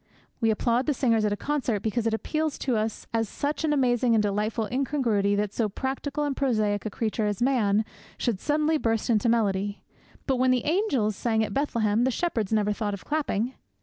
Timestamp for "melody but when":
9.29-10.49